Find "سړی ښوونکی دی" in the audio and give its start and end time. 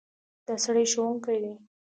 0.65-1.53